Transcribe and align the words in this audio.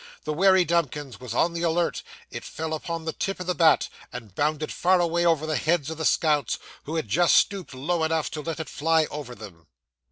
The 0.23 0.33
wary 0.33 0.65
Dumkins 0.65 1.19
was 1.19 1.35
on 1.35 1.53
the 1.53 1.61
alert: 1.61 2.01
it 2.31 2.43
fell 2.43 2.73
upon 2.73 3.05
the 3.05 3.13
tip 3.13 3.39
of 3.39 3.45
the 3.45 3.53
bat, 3.53 3.87
and 4.11 4.33
bounded 4.33 4.73
far 4.73 4.99
away 4.99 5.23
over 5.27 5.45
the 5.45 5.57
heads 5.57 5.91
of 5.91 5.99
the 5.99 6.05
scouts, 6.05 6.57
who 6.85 6.95
had 6.95 7.07
just 7.07 7.35
stooped 7.35 7.75
low 7.75 8.03
enough 8.03 8.31
to 8.31 8.41
let 8.41 8.59
it 8.59 8.67
fly 8.67 9.05
over 9.11 9.35
them. 9.35 9.67